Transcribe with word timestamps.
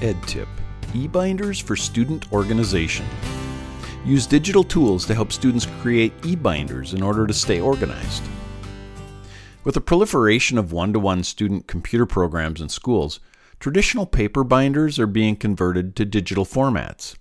EdTip 0.00 0.46
eBinders 0.92 1.60
for 1.60 1.74
Student 1.74 2.32
Organization. 2.32 3.04
Use 4.04 4.28
digital 4.28 4.62
tools 4.62 5.04
to 5.04 5.14
help 5.14 5.32
students 5.32 5.66
create 5.80 6.18
eBinders 6.22 6.94
in 6.94 7.02
order 7.02 7.26
to 7.26 7.34
stay 7.34 7.60
organized. 7.60 8.22
With 9.64 9.74
the 9.74 9.80
proliferation 9.80 10.56
of 10.56 10.70
one 10.70 10.92
to 10.92 11.00
one 11.00 11.24
student 11.24 11.66
computer 11.66 12.06
programs 12.06 12.60
in 12.60 12.68
schools, 12.68 13.18
traditional 13.58 14.06
paper 14.06 14.44
binders 14.44 15.00
are 15.00 15.08
being 15.08 15.34
converted 15.34 15.96
to 15.96 16.04
digital 16.04 16.46
formats. 16.46 17.16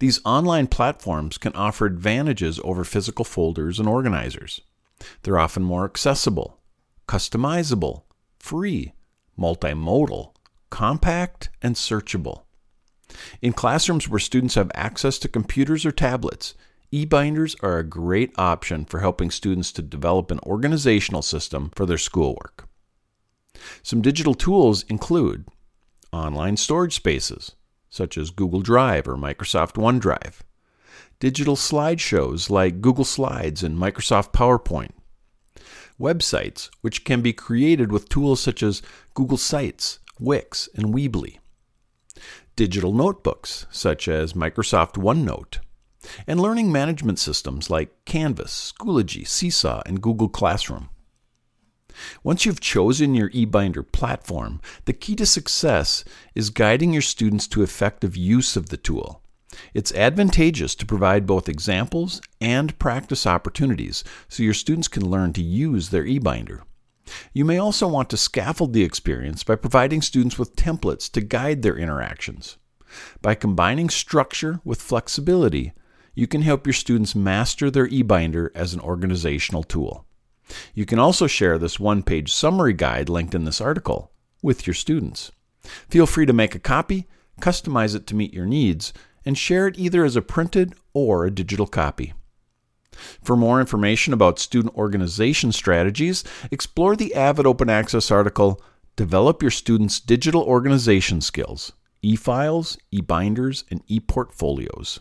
These 0.00 0.20
online 0.24 0.66
platforms 0.66 1.38
can 1.38 1.54
offer 1.54 1.86
advantages 1.86 2.60
over 2.64 2.82
physical 2.82 3.24
folders 3.24 3.78
and 3.78 3.88
organizers. 3.88 4.60
They're 5.22 5.38
often 5.38 5.62
more 5.62 5.84
accessible, 5.84 6.58
customizable, 7.06 8.02
free, 8.40 8.92
multimodal, 9.38 10.32
compact, 10.70 11.50
and 11.62 11.74
searchable. 11.74 12.42
In 13.40 13.52
classrooms 13.52 14.08
where 14.08 14.20
students 14.20 14.54
have 14.54 14.70
access 14.74 15.18
to 15.18 15.28
computers 15.28 15.86
or 15.86 15.92
tablets, 15.92 16.54
e-binders 16.90 17.56
are 17.60 17.78
a 17.78 17.84
great 17.84 18.32
option 18.38 18.84
for 18.84 19.00
helping 19.00 19.30
students 19.30 19.72
to 19.72 19.82
develop 19.82 20.30
an 20.30 20.40
organizational 20.40 21.22
system 21.22 21.70
for 21.74 21.86
their 21.86 21.98
schoolwork. 21.98 22.68
Some 23.82 24.02
digital 24.02 24.34
tools 24.34 24.84
include 24.84 25.46
online 26.12 26.56
storage 26.56 26.94
spaces, 26.94 27.52
such 27.90 28.16
as 28.16 28.30
Google 28.30 28.60
Drive 28.60 29.08
or 29.08 29.16
Microsoft 29.16 29.74
OneDrive, 29.74 30.40
digital 31.18 31.56
slideshows 31.56 32.50
like 32.50 32.80
Google 32.80 33.04
Slides 33.04 33.62
and 33.62 33.76
Microsoft 33.76 34.32
PowerPoint, 34.32 34.92
websites, 35.98 36.70
which 36.80 37.04
can 37.04 37.22
be 37.22 37.32
created 37.32 37.90
with 37.90 38.08
tools 38.08 38.40
such 38.40 38.62
as 38.62 38.82
Google 39.14 39.36
Sites, 39.36 39.98
Wix, 40.20 40.68
and 40.74 40.94
Weebly, 40.94 41.38
digital 42.56 42.92
notebooks, 42.92 43.66
such 43.70 44.08
as 44.08 44.32
Microsoft 44.32 44.94
OneNote, 44.94 45.58
and 46.26 46.40
learning 46.40 46.72
management 46.72 47.18
systems 47.18 47.70
like 47.70 48.04
Canvas, 48.04 48.72
Schoology, 48.72 49.26
Seesaw, 49.26 49.82
and 49.86 50.02
Google 50.02 50.28
Classroom. 50.28 50.90
Once 52.22 52.46
you've 52.46 52.60
chosen 52.60 53.14
your 53.14 53.30
eBinder 53.30 53.84
platform, 53.90 54.60
the 54.84 54.92
key 54.92 55.16
to 55.16 55.26
success 55.26 56.04
is 56.34 56.50
guiding 56.50 56.92
your 56.92 57.02
students 57.02 57.46
to 57.48 57.62
effective 57.62 58.16
use 58.16 58.56
of 58.56 58.68
the 58.68 58.76
tool. 58.76 59.22
It's 59.74 59.92
advantageous 59.94 60.74
to 60.76 60.86
provide 60.86 61.26
both 61.26 61.48
examples 61.48 62.20
and 62.40 62.78
practice 62.78 63.26
opportunities 63.26 64.04
so 64.28 64.42
your 64.42 64.54
students 64.54 64.88
can 64.88 65.10
learn 65.10 65.32
to 65.32 65.42
use 65.42 65.88
their 65.88 66.04
eBinder. 66.04 66.62
You 67.32 67.44
may 67.44 67.58
also 67.58 67.88
want 67.88 68.10
to 68.10 68.16
scaffold 68.16 68.72
the 68.72 68.84
experience 68.84 69.44
by 69.44 69.56
providing 69.56 70.02
students 70.02 70.38
with 70.38 70.56
templates 70.56 71.10
to 71.12 71.20
guide 71.20 71.62
their 71.62 71.76
interactions. 71.76 72.56
By 73.20 73.34
combining 73.34 73.90
structure 73.90 74.60
with 74.64 74.82
flexibility, 74.82 75.72
you 76.14 76.26
can 76.26 76.42
help 76.42 76.66
your 76.66 76.72
students 76.72 77.14
master 77.14 77.70
their 77.70 77.86
eBinder 77.86 78.50
as 78.54 78.74
an 78.74 78.80
organizational 78.80 79.62
tool. 79.62 80.06
You 80.74 80.86
can 80.86 80.98
also 80.98 81.26
share 81.26 81.58
this 81.58 81.78
one 81.78 82.02
page 82.02 82.32
summary 82.32 82.72
guide 82.72 83.08
linked 83.08 83.34
in 83.34 83.44
this 83.44 83.60
article 83.60 84.10
with 84.42 84.66
your 84.66 84.74
students. 84.74 85.30
Feel 85.88 86.06
free 86.06 86.26
to 86.26 86.32
make 86.32 86.54
a 86.54 86.60
copy, 86.60 87.06
customize 87.40 87.94
it 87.94 88.06
to 88.08 88.16
meet 88.16 88.32
your 88.32 88.46
needs, 88.46 88.92
and 89.24 89.36
share 89.36 89.66
it 89.66 89.78
either 89.78 90.04
as 90.04 90.16
a 90.16 90.22
printed 90.22 90.74
or 90.94 91.24
a 91.24 91.30
digital 91.30 91.66
copy. 91.66 92.14
For 93.22 93.36
more 93.36 93.60
information 93.60 94.12
about 94.12 94.38
student 94.38 94.74
organization 94.74 95.52
strategies, 95.52 96.24
explore 96.50 96.96
the 96.96 97.14
Avid 97.14 97.46
Open 97.46 97.68
Access 97.68 98.10
article 98.10 98.62
Develop 98.96 99.42
Your 99.42 99.50
Students' 99.50 100.00
Digital 100.00 100.42
Organization 100.42 101.20
Skills 101.20 101.72
e 102.02 102.16
files, 102.16 102.76
e 102.90 103.00
binders, 103.00 103.64
and 103.70 103.82
e 103.86 104.00
portfolios. 104.00 105.00